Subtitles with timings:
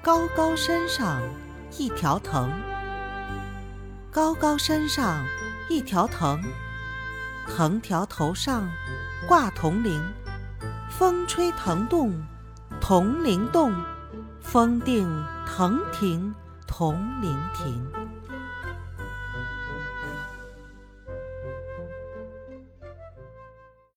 [0.00, 1.20] 高高山上
[1.76, 2.48] 一条藤。
[4.12, 5.26] 高高山上
[5.68, 6.40] 一条藤
[7.48, 8.68] 藤条头上
[9.26, 10.00] 挂铜铃。
[10.88, 12.12] 风吹藤动
[12.80, 13.72] 铜铃动
[14.40, 15.06] 风定
[15.46, 16.34] 藤停
[16.66, 17.97] 铜铃停